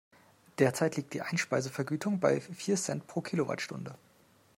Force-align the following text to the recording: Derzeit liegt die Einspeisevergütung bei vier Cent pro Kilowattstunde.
Derzeit 0.57 0.95
liegt 0.95 1.13
die 1.13 1.21
Einspeisevergütung 1.21 2.19
bei 2.19 2.41
vier 2.41 2.75
Cent 2.75 3.05
pro 3.05 3.21
Kilowattstunde. 3.21 3.93